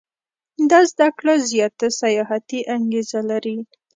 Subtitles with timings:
[0.69, 3.57] دا زده کړه زیاته سیاحتي انګېزه لري.